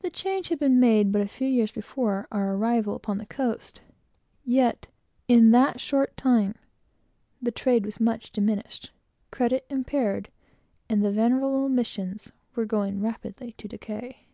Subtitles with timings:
[0.00, 3.80] The change had been made but a few years before our arrival upon the coast,
[4.44, 4.86] yet,
[5.28, 6.56] in that short time,
[7.40, 8.90] the trade was much diminished,
[9.30, 10.28] credit impaired,
[10.90, 12.32] and the venerable missions
[12.66, 14.26] going rapidly to decay.